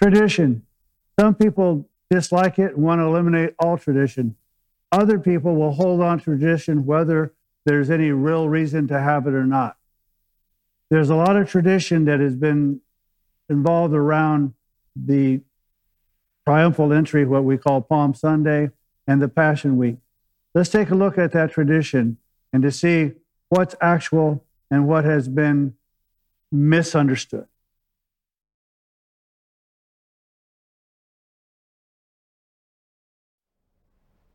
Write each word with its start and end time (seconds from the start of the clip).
Tradition. 0.00 0.64
Some 1.18 1.34
people 1.34 1.86
dislike 2.08 2.58
it 2.58 2.74
and 2.74 2.82
want 2.82 3.00
to 3.00 3.04
eliminate 3.04 3.54
all 3.58 3.76
tradition. 3.76 4.36
Other 4.90 5.18
people 5.18 5.54
will 5.56 5.72
hold 5.72 6.00
on 6.00 6.18
to 6.18 6.24
tradition 6.24 6.86
whether 6.86 7.34
there's 7.66 7.90
any 7.90 8.10
real 8.10 8.48
reason 8.48 8.88
to 8.88 8.98
have 8.98 9.26
it 9.26 9.34
or 9.34 9.44
not. 9.44 9.76
There's 10.88 11.10
a 11.10 11.14
lot 11.14 11.36
of 11.36 11.50
tradition 11.50 12.06
that 12.06 12.18
has 12.18 12.34
been 12.34 12.80
involved 13.50 13.94
around 13.94 14.54
the 14.96 15.42
triumphal 16.46 16.94
entry, 16.94 17.26
what 17.26 17.44
we 17.44 17.58
call 17.58 17.82
Palm 17.82 18.14
Sunday, 18.14 18.70
and 19.06 19.20
the 19.20 19.28
Passion 19.28 19.76
Week. 19.76 19.96
Let's 20.54 20.70
take 20.70 20.90
a 20.90 20.94
look 20.94 21.18
at 21.18 21.32
that 21.32 21.52
tradition 21.52 22.16
and 22.54 22.62
to 22.62 22.72
see 22.72 23.12
what's 23.50 23.76
actual 23.82 24.44
and 24.70 24.88
what 24.88 25.04
has 25.04 25.28
been 25.28 25.74
misunderstood. 26.50 27.46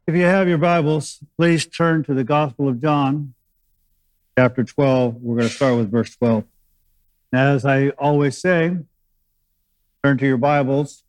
If 0.08 0.14
you 0.14 0.26
have 0.26 0.48
your 0.48 0.60
Bibles, 0.60 1.20
please 1.36 1.66
turn 1.66 2.04
to 2.04 2.14
the 2.14 2.24
Gospel 2.24 2.70
of 2.70 2.80
John, 2.80 3.34
chapter 4.38 4.64
12. 4.64 5.16
We're 5.16 5.38
going 5.38 5.50
to 5.50 5.56
start 5.56 5.78
with 5.78 5.90
verse 5.90 6.16
12. 6.18 6.44
As 7.34 7.66
I 7.66 7.90
always 7.90 8.38
say, 8.38 8.78
turn 10.04 10.20
to 10.20 10.28
your 10.28 10.38
Bibles 10.38 11.02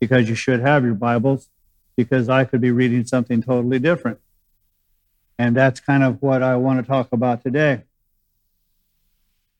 because 0.00 0.28
you 0.28 0.34
should 0.34 0.58
have 0.58 0.84
your 0.84 0.94
Bibles, 0.94 1.48
because 1.96 2.28
I 2.28 2.44
could 2.44 2.60
be 2.60 2.72
reading 2.72 3.06
something 3.06 3.40
totally 3.40 3.78
different. 3.78 4.18
And 5.38 5.56
that's 5.56 5.78
kind 5.78 6.02
of 6.02 6.20
what 6.20 6.42
I 6.42 6.56
want 6.56 6.80
to 6.80 6.84
talk 6.84 7.12
about 7.12 7.44
today. 7.44 7.82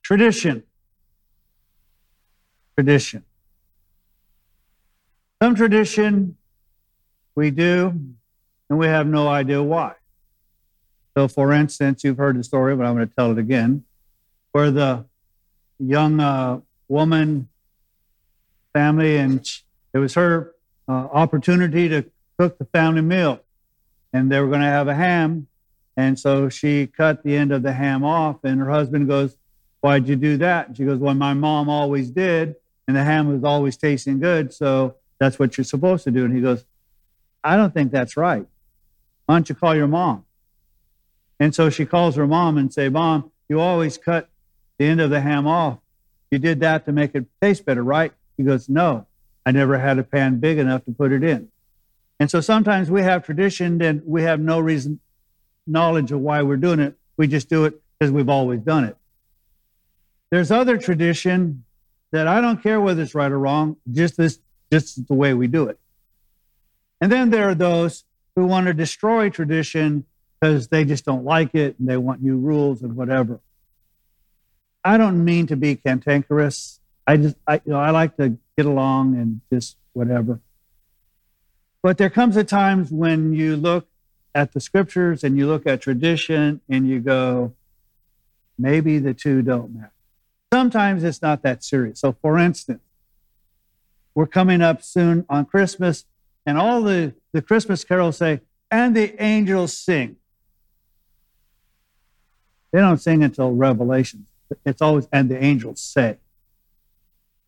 Tradition. 0.02 0.64
Tradition. 2.76 3.24
Some 5.40 5.54
tradition 5.54 6.36
we 7.36 7.52
do 7.52 8.16
and 8.68 8.78
we 8.78 8.86
have 8.86 9.06
no 9.06 9.28
idea 9.28 9.62
why. 9.62 9.94
So, 11.16 11.28
for 11.28 11.52
instance, 11.52 12.02
you've 12.02 12.16
heard 12.16 12.38
the 12.38 12.44
story, 12.44 12.74
but 12.74 12.86
I'm 12.86 12.94
going 12.94 13.08
to 13.08 13.14
tell 13.14 13.30
it 13.30 13.38
again, 13.38 13.84
where 14.52 14.70
the 14.70 15.04
young 15.78 16.18
uh, 16.20 16.60
woman 16.88 17.48
family, 18.72 19.16
and 19.16 19.48
it 19.92 19.98
was 19.98 20.14
her 20.14 20.54
uh, 20.88 20.92
opportunity 20.92 21.88
to 21.88 22.04
cook 22.38 22.58
the 22.58 22.64
family 22.66 23.00
meal, 23.00 23.40
and 24.12 24.30
they 24.30 24.40
were 24.40 24.48
going 24.48 24.60
to 24.60 24.66
have 24.66 24.88
a 24.88 24.94
ham, 24.94 25.46
and 25.96 26.18
so 26.18 26.48
she 26.48 26.86
cut 26.88 27.22
the 27.22 27.36
end 27.36 27.52
of 27.52 27.62
the 27.62 27.72
ham 27.72 28.04
off, 28.04 28.42
and 28.42 28.60
her 28.60 28.70
husband 28.70 29.06
goes, 29.06 29.36
"Why'd 29.80 30.08
you 30.08 30.16
do 30.16 30.36
that?" 30.38 30.68
And 30.68 30.76
she 30.76 30.84
goes, 30.84 30.98
"Well, 30.98 31.14
my 31.14 31.34
mom 31.34 31.68
always 31.68 32.10
did, 32.10 32.56
and 32.88 32.96
the 32.96 33.04
ham 33.04 33.28
was 33.32 33.44
always 33.44 33.76
tasting 33.76 34.18
good, 34.18 34.52
so 34.52 34.96
that's 35.20 35.38
what 35.38 35.56
you're 35.56 35.64
supposed 35.64 36.02
to 36.04 36.10
do." 36.10 36.24
And 36.24 36.34
he 36.34 36.40
goes, 36.40 36.64
"I 37.44 37.56
don't 37.56 37.72
think 37.72 37.92
that's 37.92 38.16
right." 38.16 38.46
Why 39.26 39.36
don't 39.36 39.48
you 39.48 39.54
call 39.54 39.74
your 39.74 39.86
mom? 39.86 40.24
And 41.40 41.54
so 41.54 41.70
she 41.70 41.86
calls 41.86 42.16
her 42.16 42.26
mom 42.26 42.58
and 42.58 42.72
say, 42.72 42.88
Mom, 42.88 43.30
you 43.48 43.60
always 43.60 43.98
cut 43.98 44.28
the 44.78 44.86
end 44.86 45.00
of 45.00 45.10
the 45.10 45.20
ham 45.20 45.46
off. 45.46 45.78
You 46.30 46.38
did 46.38 46.60
that 46.60 46.84
to 46.86 46.92
make 46.92 47.14
it 47.14 47.26
taste 47.40 47.64
better, 47.64 47.82
right? 47.82 48.12
He 48.36 48.42
goes, 48.42 48.68
No, 48.68 49.06
I 49.44 49.52
never 49.52 49.78
had 49.78 49.98
a 49.98 50.02
pan 50.02 50.40
big 50.40 50.58
enough 50.58 50.84
to 50.84 50.92
put 50.92 51.12
it 51.12 51.22
in. 51.22 51.48
And 52.20 52.30
so 52.30 52.40
sometimes 52.40 52.90
we 52.90 53.02
have 53.02 53.24
tradition 53.24 53.80
and 53.82 54.02
we 54.06 54.22
have 54.22 54.40
no 54.40 54.60
reason, 54.60 55.00
knowledge 55.66 56.12
of 56.12 56.20
why 56.20 56.42
we're 56.42 56.56
doing 56.56 56.80
it. 56.80 56.96
We 57.16 57.26
just 57.26 57.48
do 57.48 57.64
it 57.64 57.80
because 57.98 58.12
we've 58.12 58.28
always 58.28 58.60
done 58.60 58.84
it. 58.84 58.96
There's 60.30 60.50
other 60.50 60.78
tradition 60.78 61.64
that 62.12 62.26
I 62.26 62.40
don't 62.40 62.62
care 62.62 62.80
whether 62.80 63.02
it's 63.02 63.14
right 63.14 63.30
or 63.30 63.38
wrong, 63.38 63.76
just 63.90 64.16
this, 64.16 64.38
just 64.72 65.06
the 65.06 65.14
way 65.14 65.34
we 65.34 65.46
do 65.46 65.68
it. 65.68 65.78
And 67.00 67.10
then 67.10 67.30
there 67.30 67.48
are 67.48 67.54
those 67.54 68.04
who 68.36 68.46
want 68.46 68.66
to 68.66 68.74
destroy 68.74 69.30
tradition 69.30 70.04
because 70.40 70.68
they 70.68 70.84
just 70.84 71.04
don't 71.04 71.24
like 71.24 71.54
it 71.54 71.78
and 71.78 71.88
they 71.88 71.96
want 71.96 72.22
new 72.22 72.36
rules 72.36 72.82
and 72.82 72.96
whatever. 72.96 73.40
I 74.84 74.98
don't 74.98 75.24
mean 75.24 75.46
to 75.46 75.56
be 75.56 75.76
cantankerous. 75.76 76.80
I 77.06 77.16
just, 77.16 77.36
I, 77.46 77.54
you 77.64 77.72
know, 77.72 77.80
I 77.80 77.90
like 77.90 78.16
to 78.16 78.36
get 78.56 78.66
along 78.66 79.14
and 79.16 79.40
just 79.52 79.76
whatever. 79.92 80.40
But 81.82 81.98
there 81.98 82.10
comes 82.10 82.36
a 82.36 82.44
times 82.44 82.90
when 82.90 83.32
you 83.32 83.56
look 83.56 83.86
at 84.34 84.52
the 84.52 84.60
scriptures 84.60 85.22
and 85.22 85.36
you 85.38 85.46
look 85.46 85.66
at 85.66 85.80
tradition 85.80 86.60
and 86.68 86.88
you 86.88 87.00
go, 87.00 87.54
maybe 88.58 88.98
the 88.98 89.14
two 89.14 89.42
don't 89.42 89.74
match. 89.74 89.90
Sometimes 90.52 91.04
it's 91.04 91.22
not 91.22 91.42
that 91.42 91.64
serious. 91.64 92.00
So, 92.00 92.16
for 92.20 92.38
instance, 92.38 92.80
we're 94.14 94.26
coming 94.26 94.62
up 94.62 94.82
soon 94.82 95.26
on 95.28 95.44
Christmas, 95.44 96.04
and 96.46 96.56
all 96.56 96.82
the, 96.82 97.14
the 97.34 97.42
Christmas 97.42 97.84
carols 97.84 98.16
say, 98.16 98.40
and 98.70 98.94
the 98.94 99.20
angels 99.22 99.76
sing. 99.76 100.16
They 102.72 102.78
don't 102.78 102.98
sing 102.98 103.24
until 103.24 103.50
Revelation. 103.50 104.26
It's 104.64 104.80
always, 104.80 105.08
and 105.12 105.28
the 105.28 105.42
angels 105.42 105.80
say. 105.80 106.18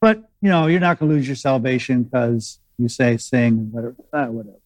But, 0.00 0.28
you 0.42 0.50
know, 0.50 0.66
you're 0.66 0.80
not 0.80 0.98
going 0.98 1.10
to 1.10 1.16
lose 1.16 1.28
your 1.28 1.36
salvation 1.36 2.02
because 2.02 2.58
you 2.78 2.88
say 2.88 3.16
sing, 3.16 3.70
whatever, 3.70 3.94
ah, 4.12 4.26
whatever. 4.26 4.58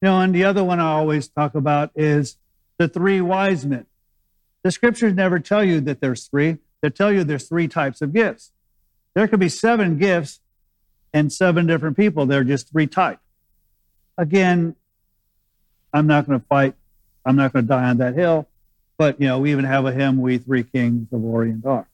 You 0.00 0.08
know, 0.08 0.20
and 0.20 0.32
the 0.32 0.44
other 0.44 0.62
one 0.62 0.78
I 0.78 0.92
always 0.92 1.26
talk 1.28 1.56
about 1.56 1.90
is 1.96 2.36
the 2.78 2.88
three 2.88 3.20
wise 3.20 3.66
men. 3.66 3.86
The 4.62 4.70
scriptures 4.70 5.14
never 5.14 5.40
tell 5.40 5.64
you 5.64 5.80
that 5.80 6.00
there's 6.00 6.28
three. 6.28 6.58
They 6.80 6.90
tell 6.90 7.12
you 7.12 7.24
there's 7.24 7.48
three 7.48 7.66
types 7.66 8.00
of 8.02 8.12
gifts. 8.12 8.52
There 9.14 9.26
could 9.26 9.40
be 9.40 9.48
seven 9.48 9.98
gifts 9.98 10.38
and 11.12 11.32
seven 11.32 11.66
different 11.66 11.96
people. 11.96 12.24
They're 12.24 12.44
just 12.44 12.70
three 12.70 12.86
types. 12.86 13.27
Again, 14.18 14.76
I'm 15.94 16.06
not 16.06 16.26
going 16.26 16.38
to 16.38 16.46
fight. 16.46 16.74
I'm 17.24 17.36
not 17.36 17.52
going 17.52 17.64
to 17.64 17.68
die 17.68 17.88
on 17.88 17.98
that 17.98 18.14
hill. 18.14 18.48
But, 18.98 19.20
you 19.20 19.28
know, 19.28 19.38
we 19.38 19.52
even 19.52 19.64
have 19.64 19.86
a 19.86 19.92
hymn, 19.92 20.20
We 20.20 20.38
Three 20.38 20.64
Kings 20.64 21.06
of 21.12 21.24
Orient 21.24 21.64
are. 21.64 21.88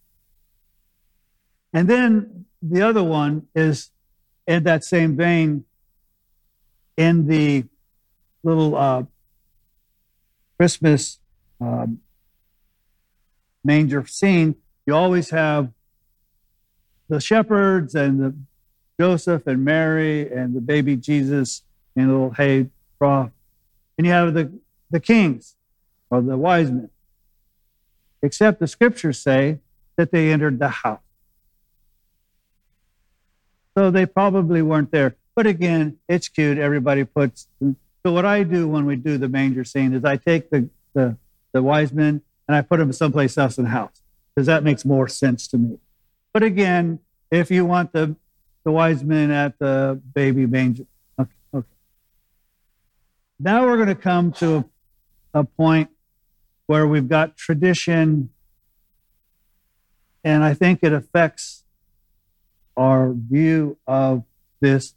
And 1.72 1.86
then 1.86 2.46
the 2.62 2.82
other 2.82 3.04
one 3.04 3.46
is 3.54 3.90
in 4.46 4.64
that 4.64 4.84
same 4.84 5.16
vein, 5.16 5.64
in 6.96 7.26
the 7.26 7.64
little 8.42 8.74
uh, 8.76 9.02
Christmas 10.56 11.18
um, 11.60 12.00
manger 13.64 14.06
scene, 14.06 14.54
you 14.86 14.94
always 14.94 15.30
have 15.30 15.70
the 17.08 17.20
shepherds 17.20 17.94
and 17.94 18.20
the 18.20 18.34
Joseph 19.00 19.46
and 19.46 19.64
Mary 19.64 20.30
and 20.32 20.54
the 20.54 20.60
baby 20.60 20.96
Jesus 20.96 21.63
in 21.96 22.08
a 22.08 22.12
little 22.12 22.30
hay 22.30 22.68
trough. 22.98 23.30
And 23.96 24.06
you 24.06 24.12
have 24.12 24.34
the, 24.34 24.52
the 24.90 25.00
kings 25.00 25.56
or 26.10 26.20
the 26.20 26.36
wise 26.36 26.70
men. 26.70 26.90
Except 28.22 28.60
the 28.60 28.66
scriptures 28.66 29.18
say 29.18 29.58
that 29.96 30.10
they 30.10 30.32
entered 30.32 30.58
the 30.58 30.68
house. 30.68 31.00
So 33.76 33.90
they 33.90 34.06
probably 34.06 34.62
weren't 34.62 34.90
there. 34.90 35.16
But 35.34 35.46
again, 35.46 35.98
it's 36.08 36.28
cute. 36.28 36.58
Everybody 36.58 37.04
puts. 37.04 37.48
So 37.60 38.12
what 38.12 38.24
I 38.24 38.44
do 38.44 38.68
when 38.68 38.86
we 38.86 38.96
do 38.96 39.18
the 39.18 39.28
manger 39.28 39.64
scene 39.64 39.92
is 39.92 40.04
I 40.04 40.16
take 40.16 40.50
the, 40.50 40.68
the, 40.94 41.16
the 41.52 41.62
wise 41.62 41.92
men 41.92 42.22
and 42.46 42.56
I 42.56 42.62
put 42.62 42.78
them 42.78 42.92
someplace 42.92 43.36
else 43.36 43.58
in 43.58 43.64
the 43.64 43.70
house 43.70 44.02
because 44.34 44.46
that 44.46 44.62
makes 44.62 44.84
more 44.84 45.08
sense 45.08 45.48
to 45.48 45.58
me. 45.58 45.78
But 46.32 46.42
again, 46.42 47.00
if 47.30 47.50
you 47.50 47.64
want 47.64 47.92
the, 47.92 48.16
the 48.64 48.70
wise 48.70 49.02
men 49.02 49.30
at 49.30 49.58
the 49.58 50.00
baby 50.14 50.46
manger, 50.46 50.84
now 53.38 53.66
we're 53.66 53.76
going 53.76 53.88
to 53.88 53.94
come 53.94 54.32
to 54.32 54.64
a, 55.34 55.40
a 55.40 55.44
point 55.44 55.90
where 56.66 56.86
we've 56.86 57.08
got 57.08 57.36
tradition, 57.36 58.30
and 60.22 60.42
I 60.42 60.54
think 60.54 60.80
it 60.82 60.92
affects 60.92 61.64
our 62.76 63.12
view 63.12 63.78
of 63.86 64.24
this 64.60 64.94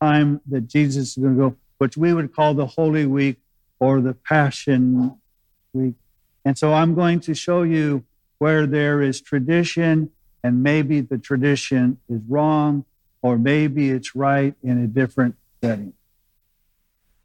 time 0.00 0.40
that 0.46 0.68
Jesus 0.68 1.10
is 1.10 1.16
going 1.16 1.36
to 1.36 1.50
go, 1.50 1.56
which 1.78 1.96
we 1.96 2.14
would 2.14 2.34
call 2.34 2.54
the 2.54 2.66
Holy 2.66 3.06
Week 3.06 3.38
or 3.80 4.00
the 4.00 4.14
Passion 4.14 5.16
Week. 5.72 5.94
And 6.44 6.56
so 6.56 6.72
I'm 6.72 6.94
going 6.94 7.20
to 7.20 7.34
show 7.34 7.62
you 7.62 8.04
where 8.38 8.66
there 8.66 9.02
is 9.02 9.20
tradition, 9.20 10.10
and 10.44 10.62
maybe 10.62 11.00
the 11.00 11.18
tradition 11.18 11.98
is 12.08 12.20
wrong, 12.28 12.84
or 13.20 13.36
maybe 13.36 13.90
it's 13.90 14.14
right 14.14 14.54
in 14.62 14.82
a 14.82 14.86
different 14.86 15.34
setting. 15.62 15.92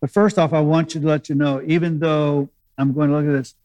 But 0.04 0.12
first 0.12 0.38
off, 0.38 0.52
I 0.52 0.60
want 0.60 0.96
you 0.96 1.00
to 1.00 1.08
let 1.08 1.30
you 1.30 1.36
know, 1.36 1.62
even 1.66 2.00
though 2.00 2.50
I'm 2.78 2.92
going 2.92 3.10
to 3.10 3.16
look 3.16 3.26
at 3.26 3.32
this, 3.32 3.56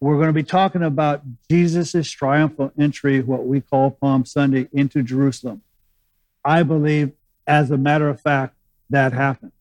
we're 0.00 0.14
going 0.14 0.28
to 0.28 0.32
be 0.32 0.42
talking 0.42 0.82
about 0.82 1.20
Jesus' 1.50 2.10
triumphal 2.10 2.72
entry, 2.78 3.20
what 3.20 3.44
we 3.44 3.60
call 3.60 3.90
Palm 3.90 4.24
Sunday, 4.24 4.70
into 4.72 5.02
Jerusalem. 5.02 5.60
I 6.42 6.62
believe, 6.62 7.12
as 7.46 7.70
a 7.70 7.76
matter 7.76 8.08
of 8.08 8.22
fact, 8.22 8.54
that 8.88 9.12
happened. 9.12 9.52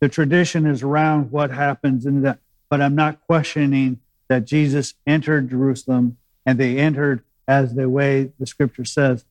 The 0.00 0.08
tradition 0.08 0.66
is 0.66 0.82
around 0.82 1.30
what 1.30 1.52
happens 1.52 2.04
in 2.04 2.22
that, 2.22 2.40
but 2.68 2.80
I'm 2.80 2.96
not 2.96 3.24
questioning 3.28 4.00
that 4.26 4.44
Jesus 4.44 4.94
entered 5.06 5.50
Jerusalem 5.50 6.16
and 6.44 6.58
they 6.58 6.78
entered 6.78 7.22
as 7.46 7.76
the 7.76 7.88
way 7.88 8.32
the 8.40 8.46
scripture 8.48 8.84
says. 8.84 9.24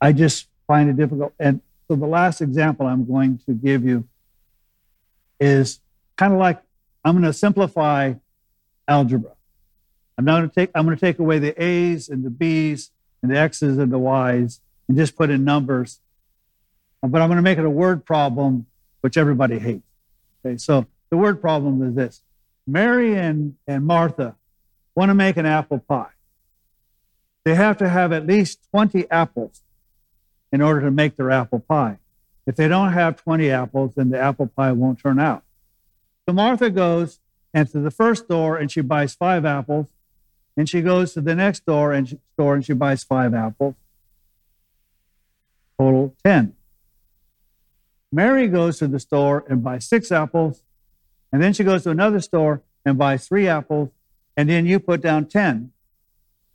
I 0.00 0.12
just 0.12 0.46
find 0.68 0.88
it 0.88 0.96
difficult. 0.96 1.32
And 1.40 1.62
so 1.88 1.96
the 1.96 2.06
last 2.06 2.40
example 2.40 2.86
I'm 2.86 3.06
going 3.06 3.38
to 3.46 3.52
give 3.52 3.84
you 3.84 4.06
is 5.38 5.80
kind 6.16 6.32
of 6.32 6.38
like 6.38 6.62
I'm 7.04 7.14
going 7.14 7.24
to 7.24 7.32
simplify 7.32 8.14
algebra. 8.88 9.32
I'm 10.16 10.24
not 10.24 10.38
going 10.38 10.48
to 10.48 10.54
take 10.54 10.70
I'm 10.74 10.84
going 10.84 10.96
to 10.96 11.00
take 11.00 11.18
away 11.18 11.38
the 11.38 11.62
A's 11.62 12.08
and 12.08 12.24
the 12.24 12.30
B's 12.30 12.90
and 13.22 13.30
the 13.30 13.38
X's 13.38 13.78
and 13.78 13.92
the 13.92 13.98
Y's 13.98 14.60
and 14.88 14.96
just 14.96 15.16
put 15.16 15.30
in 15.30 15.44
numbers. 15.44 16.00
But 17.02 17.20
I'm 17.20 17.28
going 17.28 17.36
to 17.36 17.42
make 17.42 17.58
it 17.58 17.64
a 17.64 17.70
word 17.70 18.04
problem, 18.06 18.66
which 19.02 19.18
everybody 19.18 19.58
hates. 19.58 19.86
Okay, 20.44 20.56
so 20.56 20.86
the 21.10 21.16
word 21.16 21.40
problem 21.40 21.82
is 21.86 21.94
this: 21.94 22.22
Mary 22.66 23.16
and, 23.16 23.56
and 23.66 23.84
Martha 23.84 24.36
want 24.94 25.10
to 25.10 25.14
make 25.14 25.36
an 25.36 25.44
apple 25.46 25.80
pie. 25.80 26.10
They 27.44 27.54
have 27.54 27.76
to 27.78 27.88
have 27.88 28.12
at 28.12 28.26
least 28.26 28.60
20 28.70 29.10
apples 29.10 29.63
in 30.54 30.62
order 30.62 30.80
to 30.82 30.90
make 30.92 31.16
their 31.16 31.32
apple 31.32 31.58
pie. 31.58 31.98
If 32.46 32.54
they 32.54 32.68
don't 32.68 32.92
have 32.92 33.16
20 33.16 33.50
apples, 33.50 33.96
then 33.96 34.10
the 34.10 34.20
apple 34.20 34.46
pie 34.46 34.70
won't 34.70 35.00
turn 35.00 35.18
out. 35.18 35.42
So 36.28 36.32
Martha 36.32 36.70
goes 36.70 37.18
and 37.52 37.68
to 37.72 37.80
the 37.80 37.90
first 37.90 38.26
store 38.26 38.56
and 38.56 38.70
she 38.70 38.80
buys 38.80 39.16
five 39.16 39.44
apples. 39.44 39.88
And 40.56 40.68
she 40.68 40.80
goes 40.80 41.12
to 41.14 41.20
the 41.20 41.34
next 41.34 41.66
door 41.66 41.92
and 41.92 42.08
she, 42.08 42.20
store 42.34 42.54
and 42.54 42.64
she 42.64 42.72
buys 42.72 43.02
five 43.02 43.34
apples. 43.34 43.74
Total 45.76 46.14
10. 46.24 46.54
Mary 48.12 48.46
goes 48.46 48.78
to 48.78 48.86
the 48.86 49.00
store 49.00 49.44
and 49.48 49.64
buys 49.64 49.84
six 49.84 50.12
apples. 50.12 50.62
And 51.32 51.42
then 51.42 51.52
she 51.52 51.64
goes 51.64 51.82
to 51.82 51.90
another 51.90 52.20
store 52.20 52.62
and 52.84 52.96
buys 52.96 53.26
three 53.26 53.48
apples. 53.48 53.88
And 54.36 54.48
then 54.48 54.66
you 54.66 54.78
put 54.78 55.00
down 55.00 55.26
10. 55.26 55.72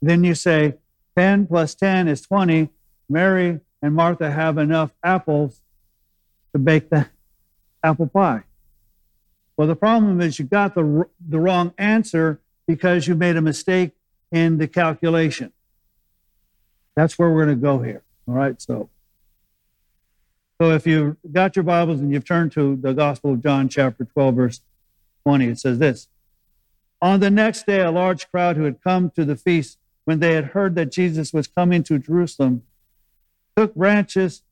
Then 0.02 0.24
you 0.24 0.36
say 0.36 0.76
10 1.18 1.48
plus 1.48 1.76
10 1.76 2.08
is 2.08 2.22
20. 2.22 2.70
Mary 3.10 3.60
and 3.82 3.96
Martha 3.96 4.32
have 4.32 4.58
enough 4.58 4.92
apples 5.04 5.62
to 6.54 6.60
bake 6.60 6.90
the 6.90 7.08
apple 7.84 8.08
pie. 8.08 8.44
Well, 9.58 9.68
the 9.68 9.76
problem 9.76 10.22
is 10.22 10.40
you 10.40 10.46
got 10.46 10.76
the, 10.76 11.06
the 11.28 11.40
wrong 11.40 11.74
answer 11.78 12.40
because 12.68 13.08
you 13.08 13.16
made 13.16 13.36
a 13.36 13.42
mistake 13.42 13.92
in 14.32 14.58
the 14.58 14.68
calculation. 14.68 15.52
That's 16.96 17.18
where 17.18 17.30
we're 17.30 17.46
going 17.46 17.58
to 17.58 17.62
go 17.62 17.80
here. 17.80 18.04
All 18.28 18.36
right. 18.36 18.62
So, 18.62 18.90
so 20.62 20.72
if 20.72 20.86
you've 20.86 21.18
got 21.32 21.56
your 21.56 21.64
Bibles 21.64 22.00
and 22.00 22.12
you've 22.12 22.26
turned 22.26 22.52
to 22.54 22.76
the 22.76 22.94
Gospel 22.94 23.34
of 23.34 23.44
John, 23.44 23.70
chapter 23.70 24.06
12, 24.06 24.36
verse 24.36 24.62
20, 25.26 25.46
it 25.46 25.60
says 25.60 25.80
this 25.80 26.08
On 27.02 27.20
the 27.20 27.30
next 27.30 27.66
day, 27.66 27.82
a 27.82 27.92
large 27.92 28.30
crowd 28.30 28.56
who 28.56 28.64
had 28.64 28.82
come 28.84 29.10
to 29.12 29.26
the 29.26 29.36
feast, 29.36 29.78
when 30.06 30.20
they 30.20 30.34
had 30.34 30.46
heard 30.46 30.76
that 30.76 30.92
Jesus 30.92 31.34
was 31.34 31.48
coming 31.48 31.84
to 31.84 32.00
Jerusalem, 32.00 32.64
took 33.60 33.76
branches 33.76 34.44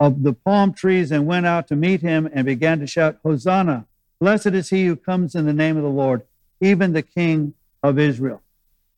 of 0.00 0.22
the 0.22 0.32
palm 0.32 0.72
trees 0.72 1.12
and 1.12 1.26
went 1.26 1.44
out 1.44 1.68
to 1.68 1.76
meet 1.76 2.00
him 2.00 2.26
and 2.32 2.46
began 2.46 2.78
to 2.78 2.86
shout, 2.86 3.18
Hosanna! 3.22 3.86
Blessed 4.18 4.46
is 4.46 4.70
he 4.70 4.86
who 4.86 4.96
comes 4.96 5.34
in 5.34 5.44
the 5.44 5.52
name 5.52 5.76
of 5.76 5.82
the 5.82 5.90
Lord, 5.90 6.22
even 6.58 6.94
the 6.94 7.02
King 7.02 7.52
of 7.82 7.98
Israel. 7.98 8.40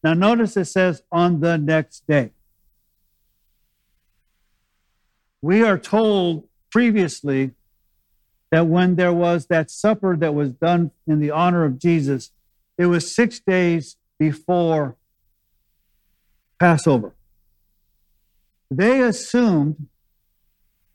Now, 0.04 0.14
notice 0.14 0.56
it 0.56 0.66
says 0.66 1.02
on 1.10 1.40
the 1.40 1.58
next 1.58 2.06
day. 2.06 2.30
We 5.40 5.64
are 5.64 5.78
told 5.78 6.46
previously 6.70 7.50
that 8.52 8.68
when 8.68 8.94
there 8.94 9.12
was 9.12 9.46
that 9.46 9.72
supper 9.72 10.16
that 10.16 10.36
was 10.36 10.50
done 10.50 10.92
in 11.04 11.18
the 11.18 11.32
honor 11.32 11.64
of 11.64 11.80
Jesus, 11.80 12.30
it 12.78 12.86
was 12.86 13.12
six 13.12 13.40
days 13.40 13.96
before 14.20 14.94
Passover. 16.60 17.12
They 18.76 19.02
assumed 19.02 19.88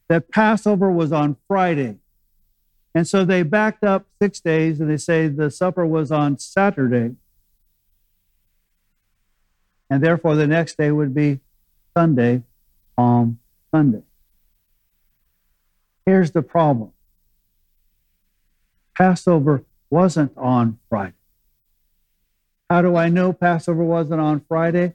that 0.09 0.31
Passover 0.31 0.91
was 0.91 1.11
on 1.11 1.37
Friday. 1.47 1.97
And 2.95 3.07
so 3.07 3.23
they 3.23 3.43
backed 3.43 3.83
up 3.83 4.07
six 4.19 4.39
days 4.39 4.81
and 4.81 4.89
they 4.89 4.97
say 4.97 5.27
the 5.27 5.51
supper 5.51 5.85
was 5.85 6.11
on 6.11 6.39
Saturday. 6.39 7.15
And 9.91 10.03
therefore, 10.03 10.35
the 10.35 10.47
next 10.47 10.77
day 10.77 10.91
would 10.91 11.13
be 11.13 11.39
Sunday, 11.95 12.41
Palm 12.95 13.37
Sunday. 13.69 14.01
Here's 16.05 16.31
the 16.31 16.41
problem 16.41 16.93
Passover 18.97 19.63
wasn't 19.91 20.35
on 20.35 20.79
Friday. 20.89 21.13
How 22.71 22.81
do 22.81 22.95
I 22.95 23.09
know 23.09 23.33
Passover 23.33 23.83
wasn't 23.83 24.19
on 24.19 24.41
Friday? 24.47 24.93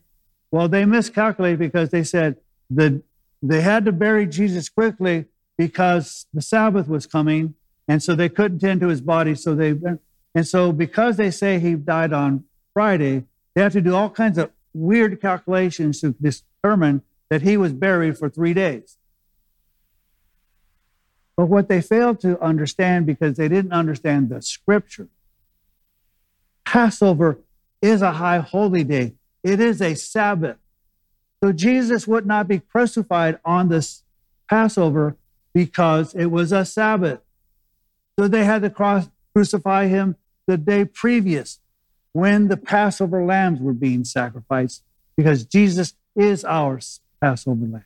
Well, 0.50 0.68
they 0.68 0.84
miscalculated 0.84 1.60
because 1.60 1.90
they 1.90 2.02
said 2.02 2.38
the 2.74 3.02
they 3.42 3.60
had 3.60 3.84
to 3.86 3.92
bury 3.92 4.26
Jesus 4.26 4.68
quickly 4.68 5.26
because 5.58 6.26
the 6.32 6.42
Sabbath 6.42 6.88
was 6.88 7.06
coming, 7.06 7.54
and 7.88 8.02
so 8.02 8.14
they 8.14 8.28
couldn't 8.28 8.60
tend 8.60 8.80
to 8.80 8.88
his 8.88 9.00
body. 9.00 9.34
So 9.34 9.54
they 9.54 9.74
and 10.34 10.46
so 10.46 10.72
because 10.72 11.16
they 11.16 11.30
say 11.30 11.58
he 11.58 11.74
died 11.74 12.12
on 12.12 12.44
Friday, 12.72 13.24
they 13.54 13.62
have 13.62 13.72
to 13.72 13.80
do 13.80 13.94
all 13.94 14.10
kinds 14.10 14.38
of 14.38 14.50
weird 14.72 15.20
calculations 15.20 16.00
to 16.00 16.12
determine 16.12 17.02
that 17.28 17.42
he 17.42 17.56
was 17.56 17.72
buried 17.72 18.16
for 18.16 18.28
three 18.28 18.54
days. 18.54 18.96
But 21.36 21.46
what 21.46 21.68
they 21.68 21.80
failed 21.80 22.20
to 22.20 22.40
understand 22.42 23.06
because 23.06 23.36
they 23.36 23.48
didn't 23.48 23.72
understand 23.72 24.28
the 24.28 24.42
scripture, 24.42 25.08
Passover 26.64 27.38
is 27.80 28.02
a 28.02 28.12
high 28.12 28.38
holy 28.38 28.84
day. 28.84 29.14
It 29.42 29.60
is 29.60 29.82
a 29.82 29.94
Sabbath. 29.94 30.58
So 31.42 31.52
Jesus 31.52 32.06
would 32.06 32.24
not 32.24 32.46
be 32.46 32.60
crucified 32.60 33.38
on 33.44 33.68
this 33.68 34.04
Passover 34.48 35.16
because 35.52 36.14
it 36.14 36.26
was 36.26 36.52
a 36.52 36.64
Sabbath. 36.64 37.20
So 38.18 38.28
they 38.28 38.44
had 38.44 38.62
to 38.62 38.70
cross, 38.70 39.08
crucify 39.34 39.88
him 39.88 40.16
the 40.46 40.56
day 40.56 40.84
previous 40.84 41.58
when 42.12 42.48
the 42.48 42.56
Passover 42.56 43.24
lambs 43.24 43.60
were 43.60 43.72
being 43.72 44.04
sacrificed 44.04 44.84
because 45.16 45.44
Jesus 45.44 45.94
is 46.14 46.44
our 46.44 46.78
Passover 47.20 47.66
lamb. 47.66 47.84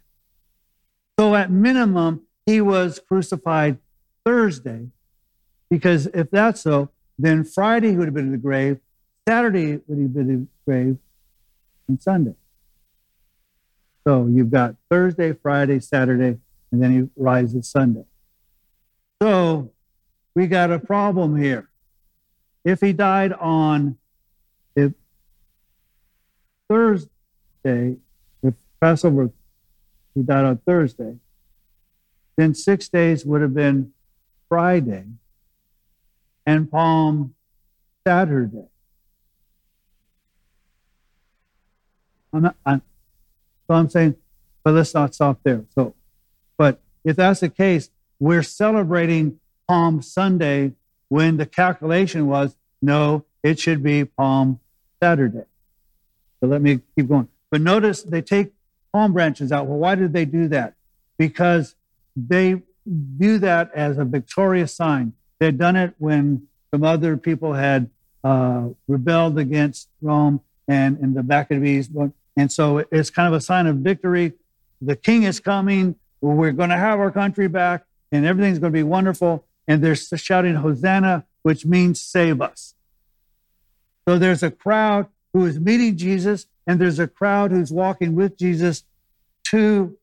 So 1.19 1.35
at 1.35 1.51
minimum, 1.51 2.23
he 2.45 2.61
was 2.61 3.01
crucified 3.09 3.79
Thursday 4.25 4.89
because 5.71 6.07
if 6.09 6.31
that's 6.31 6.61
so, 6.61 6.91
then 7.19 7.43
Friday 7.43 7.93
he 7.93 7.97
would 7.97 8.07
have 8.07 8.15
been 8.15 8.27
in 8.27 8.33
the 8.33 8.39
grave, 8.39 8.81
Saturday 9.27 9.81
would 9.87 9.99
have 9.99 10.15
been 10.15 10.31
in 10.31 10.41
the 10.41 10.71
grave, 10.71 10.99
and 11.89 12.03
Sunday. 12.03 12.35
So 14.07 14.27
you've 14.27 14.53
got 14.53 14.77
Thursday, 14.89 15.33
Friday, 15.33 15.81
Saturday, 15.81 16.39
and 16.71 16.81
then 16.81 16.93
he 16.93 17.09
rises 17.17 17.69
Sunday. 17.69 18.05
So 19.21 19.73
we 20.37 20.47
got 20.47 20.71
a 20.71 20.79
problem 20.79 21.37
here. 21.37 21.69
If 22.65 22.81
he 22.81 22.93
died 22.93 23.33
on 23.33 23.99
if 24.77 24.93
Thursday, 26.69 27.97
if 28.43 28.55
Passover, 28.81 29.31
he 30.15 30.23
died 30.23 30.45
on 30.45 30.59
Thursday, 30.59 31.17
then 32.37 32.55
six 32.55 32.89
days 32.89 33.25
would 33.25 33.41
have 33.41 33.55
been 33.55 33.93
Friday 34.49 35.05
and 36.45 36.71
Palm 36.71 37.35
Saturday. 38.07 38.69
I'm 42.33 42.43
not, 42.43 42.57
I'm, 42.65 42.83
so 43.67 43.75
I'm 43.75 43.89
saying, 43.89 44.17
but 44.65 44.75
let's 44.75 44.95
not 44.95 45.15
stop 45.15 45.41
there. 45.43 45.65
So, 45.75 45.95
but 46.57 46.81
if 47.05 47.17
that's 47.17 47.41
the 47.41 47.49
case, 47.49 47.91
we're 48.19 48.43
celebrating 48.43 49.41
Palm 49.69 50.03
Sunday 50.03 50.73
when 51.09 51.37
the 51.37 51.47
calculation 51.47 52.27
was 52.27 52.57
no, 52.83 53.25
it 53.43 53.59
should 53.59 53.83
be 53.83 54.05
Palm 54.05 54.61
Saturday. 55.03 55.45
So 56.41 56.47
let 56.47 56.63
me 56.63 56.81
keep 56.97 57.09
going. 57.09 57.29
But 57.51 57.61
notice 57.61 58.03
they 58.03 58.23
take 58.23 58.53
palm 58.93 59.13
branches 59.13 59.53
out. 59.53 59.67
Well, 59.67 59.79
why 59.79 59.95
did 59.95 60.13
they 60.13 60.25
do 60.25 60.49
that? 60.49 60.75
Because 61.19 61.75
they 62.15 62.63
view 62.87 63.39
that 63.39 63.71
as 63.75 63.99
a 63.99 64.05
victorious 64.05 64.75
sign. 64.75 65.13
They 65.39 65.47
had 65.47 65.59
done 65.59 65.77
it 65.77 65.95
when 65.99 66.49
some 66.71 66.85
other 66.85 67.17
people 67.17 67.53
had 67.53 67.91
uh, 68.25 68.69
rebelled 68.89 69.39
against 69.39 69.89
Rome 70.01 70.41
and 70.69 70.99
in 70.99 71.15
the 71.15 71.23
Maccabees 71.23 71.89
and 72.37 72.53
so 72.53 72.85
it's 72.91 73.11
kind 73.11 73.27
of 73.27 73.35
a 73.35 73.41
sign 73.41 73.67
of 73.67 73.77
victory. 73.77 74.35
The 74.81 74.97
king 74.97 75.23
is 75.23 75.41
coming. 75.41 75.97
We're 76.21 76.53
going 76.53 76.71
to 76.71 76.77
have 76.77 77.01
our 77.01 77.11
country 77.11 77.49
back 77.49 77.85
and 78.13 78.27
everything's 78.27 78.59
going 78.59 78.73
to 78.73 78.77
be 78.77 78.83
wonderful. 78.83 79.45
And 79.67 79.83
they're 79.83 79.97
shouting 79.97 80.57
Hosanna, 80.57 81.25
which 81.43 81.65
means 81.65 82.01
save 82.01 82.41
us. 82.41 82.75
So 84.07 84.19
there's 84.19 84.43
a 84.43 84.51
crowd 84.51 85.07
who 85.33 85.47
is 85.47 85.59
meeting 85.59 85.97
Jesus 85.97 86.47
and 86.67 86.81
there's 86.81 86.99
a 86.99 87.09
crowd 87.09 87.51
who's 87.51 87.73
walking 87.73 88.15
with 88.15 88.37
Jesus 88.37 88.85
to 89.45 89.97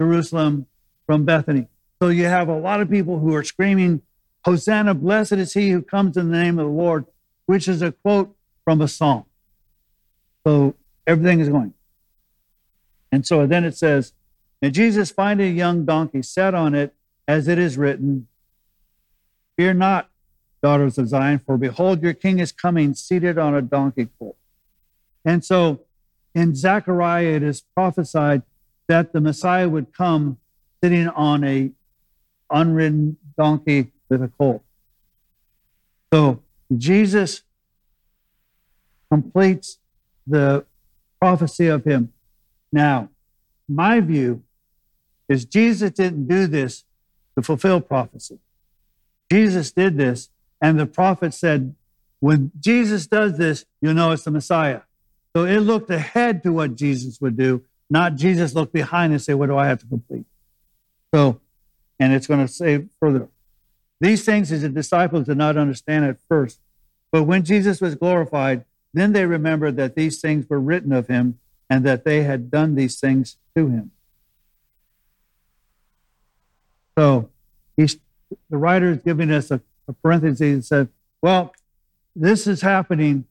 Jerusalem 0.00 0.66
from 1.06 1.24
Bethany. 1.24 1.68
So 2.02 2.08
you 2.08 2.24
have 2.24 2.48
a 2.48 2.58
lot 2.58 2.80
of 2.80 2.90
people 2.90 3.18
who 3.18 3.34
are 3.34 3.44
screaming, 3.44 4.02
Hosanna, 4.44 4.94
blessed 4.94 5.32
is 5.32 5.52
he 5.52 5.70
who 5.70 5.82
comes 5.82 6.16
in 6.16 6.30
the 6.30 6.36
name 6.36 6.58
of 6.58 6.66
the 6.66 6.72
Lord, 6.72 7.06
which 7.46 7.68
is 7.68 7.82
a 7.82 7.92
quote 7.92 8.34
from 8.64 8.80
a 8.80 8.88
psalm. 8.88 9.24
So 10.44 10.74
Everything 11.06 11.40
is 11.40 11.48
going. 11.48 11.74
And 13.10 13.26
so 13.26 13.46
then 13.46 13.64
it 13.64 13.76
says, 13.76 14.12
And 14.60 14.72
Jesus 14.72 15.10
finding 15.10 15.52
a 15.52 15.54
young 15.54 15.84
donkey, 15.84 16.22
sat 16.22 16.54
on 16.54 16.74
it, 16.74 16.94
as 17.28 17.48
it 17.48 17.58
is 17.58 17.76
written, 17.76 18.28
Fear 19.56 19.74
not, 19.74 20.08
daughters 20.62 20.96
of 20.96 21.08
Zion, 21.08 21.40
for 21.40 21.58
behold, 21.58 22.02
your 22.02 22.14
king 22.14 22.38
is 22.38 22.52
coming, 22.52 22.94
seated 22.94 23.36
on 23.36 23.54
a 23.54 23.62
donkey 23.62 24.08
colt. 24.18 24.36
And 25.24 25.44
so 25.44 25.80
in 26.34 26.54
Zechariah, 26.54 27.36
it 27.36 27.42
is 27.42 27.60
prophesied 27.60 28.42
that 28.88 29.12
the 29.12 29.20
Messiah 29.20 29.68
would 29.68 29.92
come 29.92 30.38
sitting 30.82 31.08
on 31.08 31.44
a 31.44 31.70
unridden 32.50 33.16
donkey 33.36 33.92
with 34.08 34.22
a 34.22 34.28
colt. 34.28 34.62
So 36.12 36.42
Jesus 36.76 37.42
completes 39.10 39.78
the 40.26 40.64
prophecy 41.22 41.68
of 41.68 41.84
him. 41.84 42.12
Now, 42.72 43.08
my 43.68 44.00
view 44.00 44.42
is 45.28 45.44
Jesus 45.44 45.92
didn't 45.92 46.26
do 46.26 46.48
this 46.48 46.82
to 47.36 47.42
fulfill 47.42 47.80
prophecy. 47.80 48.40
Jesus 49.30 49.70
did 49.70 49.96
this, 49.96 50.30
and 50.60 50.80
the 50.80 50.86
prophet 50.86 51.32
said, 51.32 51.76
when 52.18 52.50
Jesus 52.58 53.06
does 53.06 53.38
this, 53.38 53.64
you 53.80 53.94
know 53.94 54.10
it's 54.10 54.24
the 54.24 54.32
Messiah. 54.32 54.80
So 55.36 55.44
it 55.44 55.60
looked 55.60 55.90
ahead 55.90 56.42
to 56.42 56.52
what 56.52 56.74
Jesus 56.74 57.20
would 57.20 57.36
do, 57.36 57.62
not 57.88 58.16
Jesus 58.16 58.52
looked 58.56 58.72
behind 58.72 59.12
and 59.12 59.22
say, 59.22 59.34
What 59.34 59.46
do 59.46 59.56
I 59.56 59.66
have 59.68 59.78
to 59.80 59.86
complete? 59.86 60.26
So, 61.14 61.40
and 62.00 62.12
it's 62.12 62.26
going 62.26 62.44
to 62.44 62.52
say 62.52 62.86
further. 62.98 63.28
These 64.00 64.24
things 64.24 64.48
his 64.48 64.62
disciples 64.68 65.26
did 65.26 65.36
not 65.36 65.56
understand 65.56 66.04
at 66.04 66.16
first, 66.28 66.58
but 67.12 67.24
when 67.24 67.44
Jesus 67.44 67.80
was 67.80 67.94
glorified, 67.94 68.64
then 68.94 69.12
they 69.12 69.26
remembered 69.26 69.76
that 69.76 69.94
these 69.94 70.20
things 70.20 70.48
were 70.48 70.60
written 70.60 70.92
of 70.92 71.08
him 71.08 71.38
and 71.70 71.84
that 71.86 72.04
they 72.04 72.22
had 72.22 72.50
done 72.50 72.74
these 72.74 73.00
things 73.00 73.36
to 73.56 73.68
him. 73.68 73.90
So 76.98 77.30
he's, 77.76 77.96
the 78.50 78.58
writer 78.58 78.90
is 78.90 78.98
giving 78.98 79.30
us 79.30 79.50
a, 79.50 79.60
a 79.88 79.92
parenthesis 79.94 80.40
and 80.40 80.64
said, 80.64 80.88
well, 81.22 81.54
this 82.14 82.46
is 82.46 82.60
happening, 82.60 83.24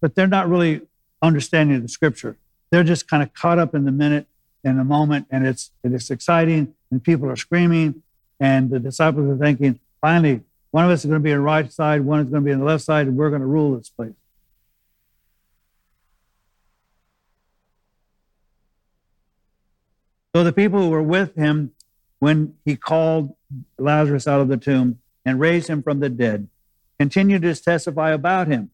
but 0.00 0.14
they're 0.14 0.26
not 0.26 0.48
really 0.48 0.82
understanding 1.20 1.82
the 1.82 1.88
scripture. 1.88 2.36
They're 2.70 2.84
just 2.84 3.06
kind 3.08 3.22
of 3.22 3.34
caught 3.34 3.58
up 3.58 3.74
in 3.74 3.84
the 3.84 3.92
minute, 3.92 4.26
in 4.64 4.78
the 4.78 4.84
moment, 4.84 5.26
and 5.30 5.46
it's 5.46 5.70
it's 5.82 6.10
exciting, 6.10 6.74
and 6.90 7.02
people 7.02 7.28
are 7.28 7.36
screaming, 7.36 8.02
and 8.40 8.70
the 8.70 8.80
disciples 8.80 9.28
are 9.28 9.36
thinking, 9.36 9.78
finally, 10.00 10.40
one 10.70 10.86
of 10.86 10.90
us 10.90 11.00
is 11.00 11.06
going 11.06 11.20
to 11.20 11.24
be 11.24 11.32
on 11.32 11.38
the 11.38 11.44
right 11.44 11.70
side, 11.70 12.00
one 12.00 12.20
is 12.20 12.30
going 12.30 12.42
to 12.42 12.46
be 12.46 12.52
on 12.52 12.60
the 12.60 12.64
left 12.64 12.82
side, 12.82 13.06
and 13.06 13.16
we're 13.16 13.28
going 13.28 13.42
to 13.42 13.46
rule 13.46 13.76
this 13.76 13.90
place. 13.90 14.14
So 20.34 20.42
the 20.42 20.52
people 20.52 20.80
who 20.80 20.90
were 20.90 21.02
with 21.02 21.34
him 21.36 21.72
when 22.18 22.54
he 22.64 22.76
called 22.76 23.36
Lazarus 23.78 24.26
out 24.26 24.40
of 24.40 24.48
the 24.48 24.56
tomb 24.56 24.98
and 25.24 25.38
raised 25.38 25.68
him 25.68 25.82
from 25.82 26.00
the 26.00 26.08
dead 26.08 26.48
continued 26.98 27.42
to 27.42 27.54
testify 27.54 28.10
about 28.10 28.48
him. 28.48 28.70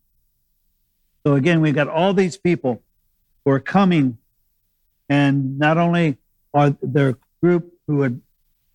So 1.27 1.35
again, 1.35 1.61
we've 1.61 1.75
got 1.75 1.89
all 1.89 2.15
these 2.15 2.37
people 2.37 2.83
who 3.45 3.51
are 3.51 3.61
coming, 3.61 4.19
and 5.09 5.59
not 5.59 5.77
only 5.77 6.17
are 6.55 6.77
there 6.83 7.19
group 7.43 7.75
who 7.87 8.03
had 8.03 8.21